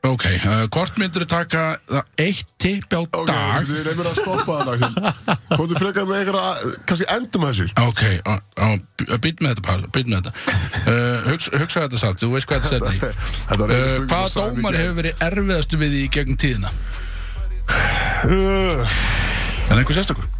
[0.00, 4.70] Ok, uh, kortmyndir taka það eitt tipp á Ok, dag þið reynir að stoppa það,
[4.72, 5.34] Axel.
[5.60, 7.66] Komdu frekar með einhverja, kannski endum þessu.
[7.84, 8.00] Ok,
[9.20, 10.96] býtt með þetta, Pál, býtt með þetta
[11.28, 16.00] hugsa, hugsa þetta samt, þú veist hvað þetta setni Hvaða dómar hefur verið erfiðastu við
[16.00, 16.72] í gegnum tíðina?
[18.24, 18.88] Er
[19.68, 20.39] það einhver sérstakur?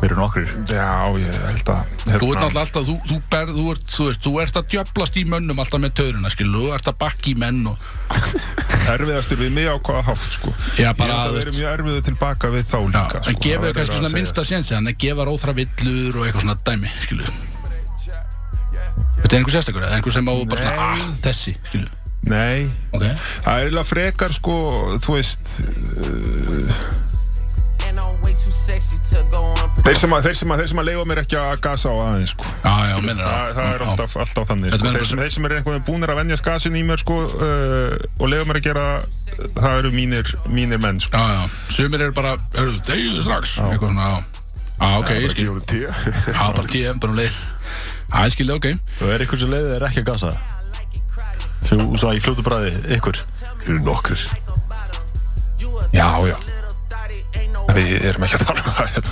[0.00, 0.86] Við erum nokkur Já,
[1.20, 4.32] ég held að Þú ert náttúrulega alltaf, þú, þú, ber, þú, ert, þú, veist, þú
[4.40, 7.60] ert að djöblast í mönnum alltaf með taurina, skilu, þú ert að bakka í menn
[7.68, 7.90] og,
[8.94, 10.54] erfiðastur við mig á hvaða hátt sko.
[10.80, 13.28] Já, Ég bara, held að við erum mjög erfiðu tilbaka við þá já, líka en
[13.28, 13.36] sko.
[13.44, 14.18] gefur Það þau verður kannski að svona segja.
[14.20, 17.28] minnsta sénsi, hann er gefa róþra villur og eitthvað svona dæmi, skilu
[19.20, 21.88] Þetta er einhver sérstakur, eða einhver sem á bara svona, ah, þessi, skilu
[22.30, 24.56] Nei, Ok, það er eiginlega frekar sko,
[25.04, 25.54] þú veist
[26.00, 26.80] uh,
[29.80, 31.94] Þeir sem að, þeir sem að, þeir sem að leifa mér ekki að gasa á
[32.04, 32.50] aðeins sko.
[32.60, 34.90] já, já, minnir það, það er alltaf, alltaf þannig sko.
[34.96, 37.94] þeir, sem, þeir sem er einhvern veginn búnir að venja skasin í mér sko, uh,
[38.20, 38.84] og leifa mér að gera
[39.56, 41.16] það eru mínir, mínir menn sko.
[41.16, 43.56] Já, já, sumir eru bara, hörru, þegiðu strax.
[43.64, 44.36] Eitthvað svona, já.
[44.90, 45.50] Ok, ég skil.
[46.28, 47.40] Já, bara tíu, bara um leið.
[48.10, 48.70] Já, ég skilði, ok.
[49.00, 50.36] Og er ykkur sem leiðið er ekki að gasa?
[51.64, 53.20] Svo svo í fljótu bræði, ykkur.
[53.60, 54.24] Þeir eru nokkrir.
[55.90, 56.38] Já, já
[57.76, 59.10] Við erum ekki að tala um það hérna.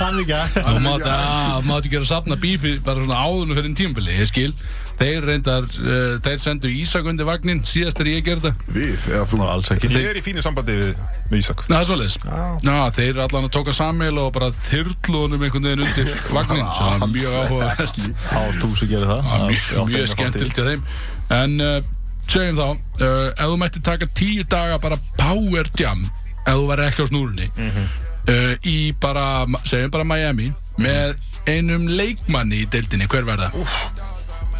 [0.00, 3.76] Hann ekki að Þú mátt að, mátt ekki að safna bífi bara svona áðunum fyrir
[3.78, 4.52] tímabili, ég skil.
[4.94, 8.60] Þeir reyndar, uh, þeir sendu Ísak undir vagnin síðast þegar ég gerði það.
[8.76, 9.40] Við, eða þú.
[9.54, 9.90] Alls ekki.
[9.90, 11.00] Ég er í fínu sambandi við,
[11.32, 11.64] við Ísak.
[11.70, 12.44] Nei, það er Já.
[12.68, 16.86] Já, þeir allan að tóka samil og bara þyrlu honum einhvern veginn undir vagnin Svo
[16.86, 16.94] það.
[16.94, 17.34] Er mjög
[18.60, 19.20] þú sem gerir það
[19.90, 20.86] mjög, skemmtilt hjá þeim.
[21.34, 21.76] En uh,
[22.30, 26.06] segjum þá uh, Ef þú mætti taka tíu daga bara power jam
[26.44, 29.26] Ef þú væri ekki á snúrunni uh, Í bara,
[29.68, 31.16] segjum bara Miami Með
[31.50, 33.50] einum leikmanni í deildinni Hver verða?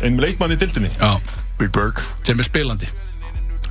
[0.04, 1.16] Einn leikmann í dildinni Já,
[1.58, 2.00] Big Berg.
[2.26, 2.88] sem er spilandi.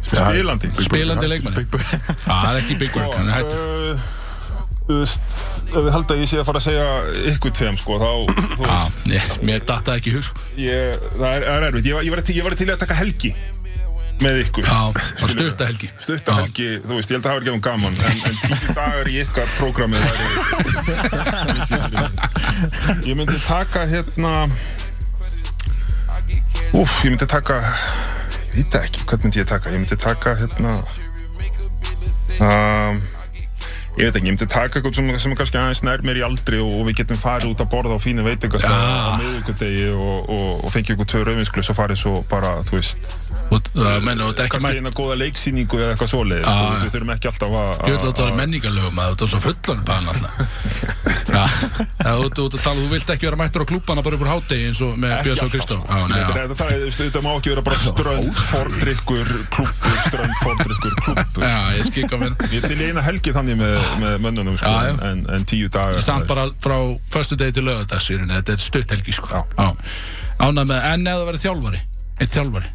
[0.07, 0.69] Spilandi.
[0.85, 3.63] Spilandi leikmanni Það er ekki Big Work, hann er hættur.
[3.93, 4.11] Uh,
[4.83, 5.35] Þú veist,
[5.71, 6.87] ef við held að ég sé að fara að segja
[7.31, 8.09] ykkur tveim sko, þá,
[8.57, 10.41] þú Já, veist, ég, mér datt það ekki hug sko.
[10.59, 11.87] ég, það er, er erfitt.
[11.87, 13.31] Ég, var- til, ég var til í að taka helgi
[14.23, 14.63] með ykkur.
[14.67, 14.81] Já,
[15.23, 16.35] og stutta helgi Stutta Já.
[16.41, 19.15] helgi, þú veist, ég held að það ekki um gaman, en, en tíu dagar í
[19.23, 20.01] ykkar prógramið.
[23.09, 24.33] Ég myndi taka hérna...
[26.73, 27.55] Úf, ég myndi taka...
[28.53, 29.73] Ég veit ekki, hvað myndi ég taka?
[29.73, 30.71] Ég myndi taka hérna...
[32.41, 32.95] Um,
[33.93, 36.25] ég veit ekki, ég myndi taka eitthvað sem, sem er kannski aðeins nær mér í
[36.25, 38.89] aldri og, og við getum farið út að borða á fínu veitingastað Já.
[38.89, 43.11] á miðvíkudegi og, og, og fengið ykkur tvö rauðvinsklus og farið svo bara, þú veist,
[43.53, 46.81] er ekki kannski eina góða leiksýningu eða eitthvað svoleiðis, Já, sko, já.
[46.83, 47.69] við þurfum ekki alltaf að...
[47.83, 50.33] Ég vil að það var menningarlögum að þú er svo fullan alltaf
[52.43, 54.67] er út að tala þú vilt ekki vera mættur á klúbana bara upp úr hátegi
[54.69, 55.87] eins og með Björns og alltaf, Kristó sko.
[57.03, 61.45] Þetta, má ekki vera bara strönd, fordrykkur, klúbbur, strönd, fordrykkur, klúbbur.
[61.45, 64.93] já, ég er til eina helgi þannig með, með mönnunum, sko, Já, já.
[65.11, 66.01] En, en tíu dagar.
[66.05, 66.77] Samt bara frá
[67.13, 69.67] förstu degi til lögadags þetta er stutt helgi sko Já,
[70.43, 71.83] ánað með, en ef það verið þjálfari
[72.19, 72.71] Eitt þjálfari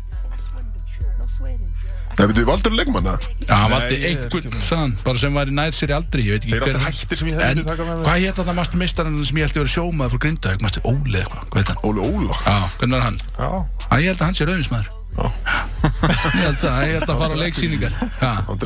[2.18, 3.12] Það veitum við valdur leikmanna.
[3.46, 6.32] Já, hann valdi er einhvern, sagðan, bara sem var í nær sér í aldri Ég
[6.34, 8.06] veit ekki eru alltaf hættir sem ég hefði En myndi taka með mér.
[8.08, 10.82] hvað hétt að það mastu mistarinn sem ég held að vera sjómaður frá Grindavík, mastu
[10.90, 11.78] Óli eitthvað, hvað heit hann?
[11.86, 12.40] Óli Óla.
[12.42, 13.20] Já, hvernig var hann?
[13.38, 13.50] Já,
[13.86, 17.38] Æ, ég held að hann sé rauðinsmaður Ég held að, ég held að fara á
[17.42, 17.92] leiksýningar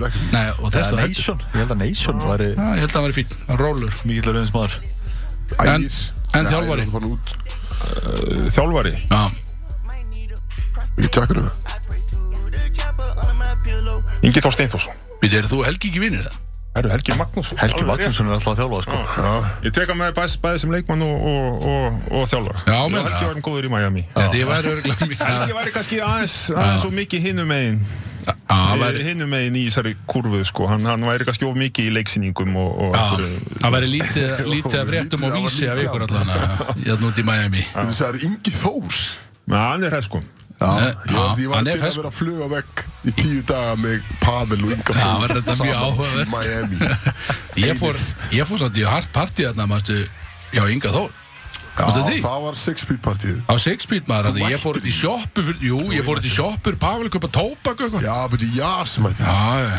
[0.00, 0.22] er ekki.
[0.32, 2.90] nei, og þess Það að er Nation Ég held að Nation væri Já, ég held
[2.90, 3.30] að hann væri fín,
[3.62, 4.74] rólur mikill rauðins maður
[5.62, 5.88] En-
[6.40, 6.84] en þjálfari?
[6.88, 8.94] uh, þjálfari.
[9.10, 9.22] Já,
[10.96, 11.54] Við tjekkum það.
[14.22, 14.94] Ingi Þór Steinforsson.
[15.50, 16.36] þú Helgi ekki vinnir það?
[16.72, 17.58] Herru, Helgi Magnússon.
[17.60, 17.84] Helgi.
[17.84, 19.00] Magnússon er alltaf að þjálfa sko.
[19.20, 19.32] Já,
[19.66, 22.62] ég teka með bæði, bæði sem leikmann og, og, og, og þjálfara.
[22.64, 23.26] Já, Helgi meina það.
[23.26, 24.04] var hann góður í Miami.
[24.14, 27.82] Þetta ég væri örgulega mikið Helgi væri kannski aðeins, aðeins svo mikið hinum megin.
[28.22, 31.88] Já, það væri, Hinnum megin í þessari kurvu sko, hann, hann væri kannski of mikið
[31.90, 33.32] í leiksýningum og, og já,
[33.64, 36.30] það væri lítið, lítið af fréttum og var vísi af ykkur allan
[36.84, 39.02] Ég er núti í Miami Það er Ingi Þórs
[39.48, 40.22] Já, hann er hæð sko.
[40.62, 43.40] Já, ég var, já, ég var hann til að vera að fluga vekk í tíu
[43.48, 46.34] daga með Pavel og Inga Já, Þórs var þetta mjög áhugavert.
[46.36, 46.90] Miami.
[47.66, 47.98] Ég fór,
[48.32, 49.98] ég fór samt í hart partí þarna, mástu,
[50.54, 51.18] já, Inga Þór.
[51.72, 51.86] Já,
[52.20, 55.78] það var Six Feet partíð Á Six Feet maður, ég fór út í fyrir, Jú,
[55.96, 58.04] ég fór út í sjoppu Pavel tóbak og eitthvað.
[58.04, 59.24] Já, beti Jas mætti.
[59.24, 59.78] Já, já.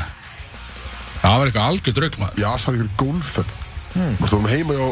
[1.23, 3.53] Það var eitthvað algjör drögg maður Jas var ykkur gólferð
[3.93, 4.15] hmm.
[4.19, 4.87] Við stóðum heima hjá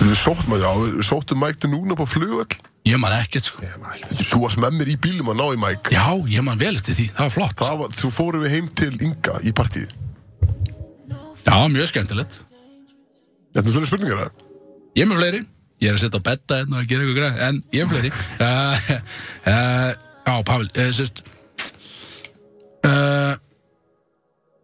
[0.00, 2.58] Við sóttum já, við sóttum Mike til núna på flugvöll.
[2.88, 3.64] Ég man ekkert, sko.
[4.30, 5.92] Þú varst með mér í bílum að ná í Mike.
[5.92, 7.56] Já, ég man vel eftir því, það var flott.
[7.60, 9.92] Það var, þú fórum við heim til Inga í partíð
[11.44, 12.40] Já, mjög skemmtilegt.
[13.50, 14.46] Þetta er svona spurningar það
[14.96, 15.42] Ég er með fleiri.
[15.80, 17.94] Ég er að setja á betta hérna og gera eitthvað græð En ég er með
[17.96, 18.10] fleiri.
[18.40, 18.90] Uh,
[19.52, 19.92] uh,
[20.26, 21.24] Já, Pavel, uh, sérst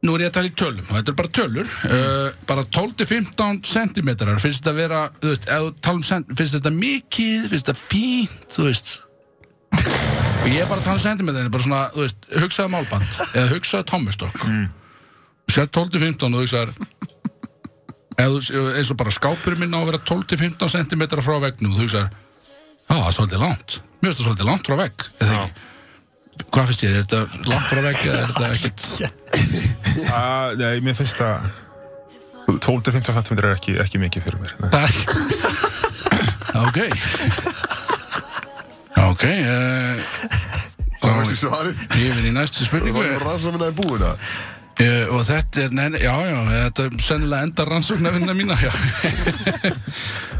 [0.06, 1.72] Nú er ég að tala í tölum og Þetta er bara tölur.
[1.88, 6.32] Uh, Bara 12-15 centimetrar Finnst þetta að vera, þú veist, ef þú tala um cent,
[6.38, 8.94] Finnst þetta mikið, finnst þetta fínt Þú veist.
[9.76, 13.46] Og ég er bara að tala um centimetrar Bara svona, þú veist, hugsaðu málband Eða
[13.56, 14.66] hugsaðu tommustokk mm.
[15.56, 16.88] Sér 12-15 og hugsaðu
[18.16, 21.78] eða þú- eins og bara skápurinn minn á að vera 12-15 cm frá veggnum og
[21.78, 22.10] þú hugsaðar,
[22.86, 23.74] já, það er svolítið langt.
[24.00, 25.64] Mér finnst það svolítið langt frá vegg eða ekki?
[26.52, 27.20] Hvað finnst þér, er þetta
[27.52, 28.78] langt frá vegg eða er þetta ekkit
[30.12, 31.46] Ah, Nei, mér finnst það
[32.46, 34.92] 12-15 cm er ekki, ekki mikið fyrir mér nei.
[36.66, 36.78] ok.
[39.06, 40.04] Ok uh,
[41.02, 45.24] Það veist ég svarið yfir í næstu Það spurningu var rannsóknina í búina uh, og
[45.26, 48.70] þetta er, neina, já, já þetta er sennilega enda rannsóknarvinna mína já.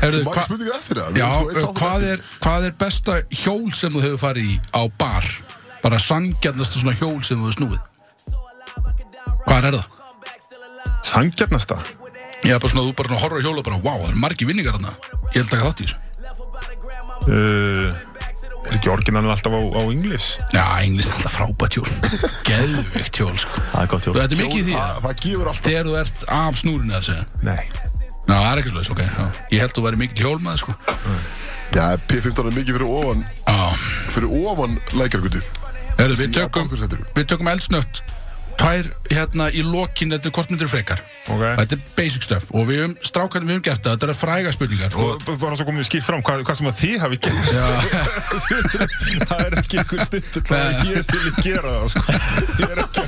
[0.03, 1.21] Herðu, Mæk hva, spurningar eftir það.
[1.23, 5.29] Já, þáttur hvað er, hvað er besta hjól sem þú hefur farið í á bar?
[5.83, 7.85] Bara sangjarnasta svona hjól sem þú hefur snúið
[9.47, 9.87] Hvað er það?
[11.07, 11.79] Sangjarnasta
[12.47, 14.19] Ég er bara svona, þú bara svona horfir á hjól og bara, wow, það er
[14.23, 14.93] margi vinningar þarna.
[15.33, 15.97] Ég held að taka þátt í þessu.
[17.27, 17.91] Uh,
[18.67, 20.41] Er ekki orginalinn alltaf á, á English?
[20.51, 21.87] Já, englist alltaf frábært hjól.
[22.49, 23.63] Geðveikt hjól, sko.
[23.73, 24.15] Það er gott hjól.
[24.19, 27.05] Þetta er mikið í því Það það gefur alltaf Þegar þú ert af snúrinu að
[27.09, 27.27] segja.
[27.47, 27.61] Nei.
[28.27, 29.27] Já, það er ekki slúðis, ok já.
[29.55, 30.75] Ég held þú væri mikið hjólmaður, sko.
[31.77, 33.57] Já, P15 er mikið fyrir ofan Já,
[34.15, 35.41] Fyrir ofan lækjargutu
[35.97, 36.71] Heyrðu, við tökum,
[37.17, 38.03] við tökum eldsnött
[38.57, 41.01] Tvær hérna í lokin, þetta er hvort myndir frekar.
[41.27, 41.43] Ok.
[41.61, 44.51] Þetta er basic stuff og við höfum, strákarnir við höfum gert það, þetta er fræga
[44.55, 47.17] spurningar Og og, bara svo komum við skýrt fram hvað, hvað sem að þið hafi
[47.27, 47.37] gert.
[49.27, 52.01] Það er ekki einhver stimpil að ég skilji gera það sko.
[52.57, 53.03] Ég er ekki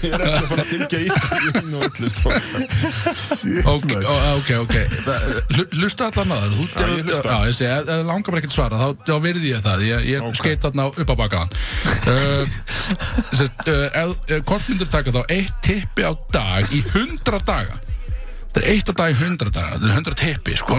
[0.00, 1.08] Ég er ekki að fara að fylgja í
[1.70, 2.28] og öllu sko.
[3.20, 3.92] Shit, ok,
[4.38, 4.50] ok,
[6.06, 6.14] að
[7.30, 7.46] það.
[7.50, 10.64] Ég segi, ef ef langar bara ekkert svara þá, þá virði ég það, ég, skeit
[10.64, 11.50] þarna upp á bakaðan
[13.50, 17.40] uh, sest, uh, ef, ef, Hvort myndir taka þá eitt tippi á dag í 100
[17.46, 17.76] daga.
[18.50, 19.78] Þetta er eitt á dag í 100 daga.
[19.78, 20.74] Þetta er 100 tippi, sko.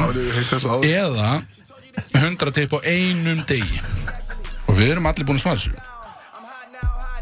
[0.52, 1.30] Það eða
[2.20, 3.80] 100 tipp á einum degi.
[4.68, 5.74] Og við erum allir búin að svara þessu.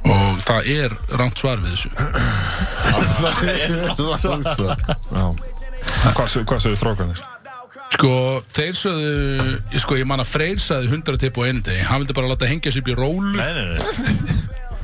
[0.10, 1.90] Og það er rámt svar við þessu.
[6.10, 7.20] Hvað sögðu- hvað sögðu strákanir?
[7.90, 8.12] sko,
[8.54, 11.84] þeir sögðu sko, ég man að Freyr sagði 100 tipp á einu degi.
[11.88, 13.34] Hann vildi bara láta hengja sig upp í rólu.
[13.36, 14.39] Nei, nei, nei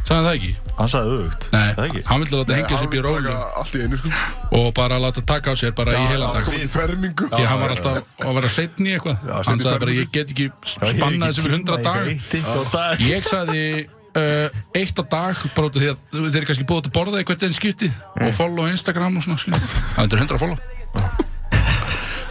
[0.05, 0.51] sagði hann það ekki?
[0.75, 2.01] Hann sagði auðvögt Nei, Það ekki?
[2.09, 4.11] hann vildi láta hengja sig upp í rólu Allt í einu sko.
[4.59, 6.45] Og bara láta taka á sér bara í heilan dag.
[6.49, 7.29] Komið í fermingu.
[7.31, 9.23] Því hann var alltaf að vera setni í eitthvað.
[9.25, 13.05] Já, hann sagði bara ég get ekki spannað þessi fyrir 100 dag.
[13.05, 16.89] Ég sagði uh, eitt á dag bara út af því að þeir eru kannski búið
[16.91, 17.89] að borða í hvert einn skipti
[18.19, 19.61] og follow á Instagram og svona
[19.95, 20.59] það er 100 follow.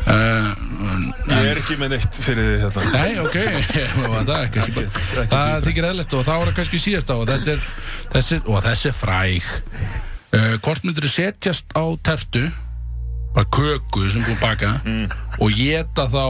[0.04, 0.52] Uh,
[1.04, 3.36] Ég er ekki með neitt fyrir því þetta Nei, ok,
[4.28, 7.54] það er kannski bara það þykir eðlert og það var kannski síðast á og þetta
[7.54, 7.64] er
[8.14, 9.50] þessi, og þessi er fræg.
[10.34, 12.44] Uh, hvort myndir setjast á tertu
[13.34, 14.72] bara köku sem að baka
[15.42, 16.26] og geta þá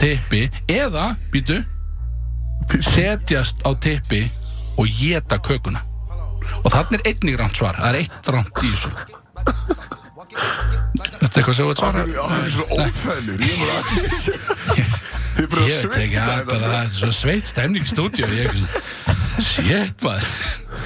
[0.00, 1.58] tippi eða, býtu
[2.92, 4.26] setjast á tippi
[4.78, 5.84] og geta kökuna?
[6.64, 9.97] Og þannig er einnig rámt svar það er eitt rámt í þessu
[10.28, 12.00] Þetta er eitthvað sem þú ert svara.
[12.08, 13.38] Það er svona óþæglir
[15.38, 18.26] Ég bara bara veit ekki bara það er svo sveit stemning í stúdíu
[19.38, 20.24] ég Shit maður.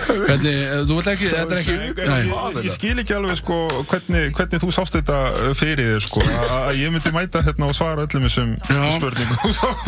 [0.03, 1.75] Hvernig, eh, þú vilt ekki, þetta er ekki
[2.09, 3.59] Nei, Ég, ég skil ekki alveg sko
[3.91, 5.19] hvernig, hvernig þú sást þetta
[5.59, 6.23] fyrir þér sko.
[6.57, 8.51] Að ég myndi mæta hérna og svara öllum þessum
[8.97, 9.37] spurningum.
[9.43, 9.85] Þú sást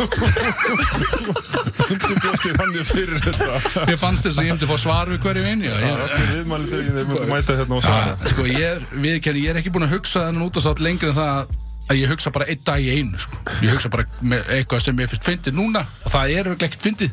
[1.85, 3.85] Þú bjóst ég þannig fyrir þetta?
[3.91, 6.73] Mér fannst þess að ég myndi fá svar við hverju einu já, ég, Allir viðmæli
[6.73, 8.17] þegar þeir myndi mæta hérna og svara.
[8.25, 11.11] Sko, ég, er, viðurkenni, ég er ekki búin að hugsa þennan út og sátt lengri
[11.11, 13.39] en það að ég hugsa bara einn dag í einu sko.
[13.65, 16.87] ég hugsa bara með eitthvað sem ég fyrst fyndið núna og það er örugglega ekkert
[16.87, 17.13] fyndið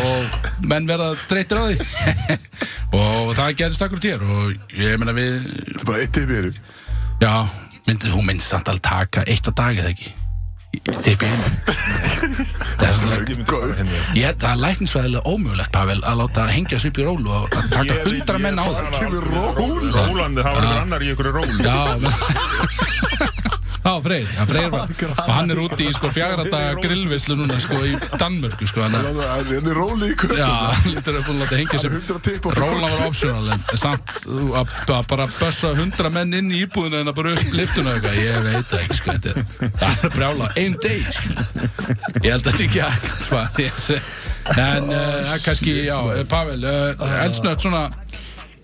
[0.00, 1.76] og menn verða þreytir á því
[3.00, 6.38] og það gerist akkur til og ég meina við Þetta er bara eitt tipp í
[6.42, 6.52] einu
[7.22, 7.32] já,
[7.88, 10.14] myndið hún myndið samt alveg taka eitt á dag eða ekki
[11.02, 11.42] tippi inn
[12.76, 13.16] það er svona
[13.46, 13.80] Góð.
[14.16, 17.70] Ég, það er læknisvæðilega ómögulegt, Pavel, að láta hengja sig upp í rólu og að
[17.72, 18.98] taka hundra menn á það.
[18.98, 23.34] Kemur ról Rólandi, það var einhver annar í einhverju ról
[23.86, 24.88] Já, Freyr, já, Freyr var,
[25.26, 29.68] og hann er úti í sko fjagrata grillvislu núna sko í Danmörku sko, hann er
[29.76, 32.48] róli í köpun já, hann lítur að búin að láta hengja Hann sig 100 tipp
[32.48, 37.12] á Rólan var optional en samt að, bara bössa hundra menn inn í íbúðinu en
[37.12, 40.50] að bara upp liftuna eitthvað, ég veit það ekki sko, þetta er, það er brjála,
[40.64, 41.46] einn deg sko.
[42.26, 44.02] ég held að það sé ekki hægt hvað ég sé
[44.56, 47.86] en uh, það er kannski, já, eh, Pavel uh, eldsnött svona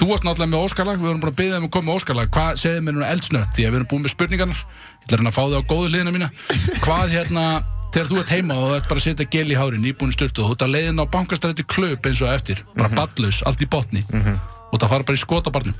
[0.03, 2.31] þú varst náttúrulega með óskalag, við vorum bara að byggja um að koma með óskalag
[2.35, 4.63] hvað segir mér núna eldsnött, því að við erum búin með spurningarnar
[5.03, 6.31] ég ætla að reyna að fá þig á góðu liðina mína.
[6.83, 7.47] Hvað hérna
[7.93, 10.45] þegar þú ert heima og þú ert bara að setja gel í hárin nýbúin styrtu
[10.45, 13.69] og þú ert að leiðin á bankastræti klöp eins og eftir, bara ballus, allt í
[13.69, 14.05] botni
[14.73, 15.75] og það fara bara í skotabarnum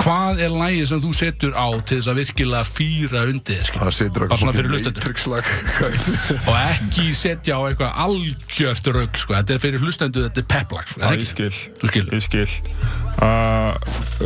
[0.00, 3.70] hvað er lægið sem þú setur á til þess að virkilega fýra undir?
[3.70, 5.04] Það setur bara svona fyrir hlustendur.
[5.04, 5.52] Matrix-lag.
[6.50, 9.36] Og ekki setja á eitthvað algjört rögg sko.
[9.38, 11.06] þetta er fyrir hlustendur, þetta er peplag sko.
[11.14, 12.20] Ég skil.
[12.26, 12.58] Skil.
[13.22, 13.72] Uh,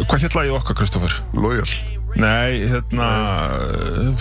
[0.09, 1.21] Hvað hétt lagið okkar, Kristoffer?
[1.37, 3.09] Loyal Nei, hérna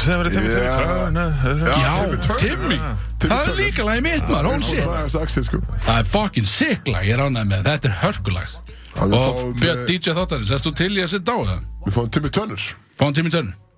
[0.02, 0.50] Sem verið Timmy.
[0.52, 1.22] Timmy
[1.68, 2.98] Já, Timmy Turner.
[3.18, 3.56] Það er Turner.
[3.62, 5.62] líka lagið mitt maður, Það er Axel sko.
[5.86, 7.64] Það er fucking sick lag, ég ránaði með.
[7.70, 8.58] Þetta er hörkulag.
[8.98, 11.64] Og Björn DJ Þáttarins, erst þú til í að setja á það?
[11.86, 13.56] Við fáum Timmy Turner Fáum Timmy Turner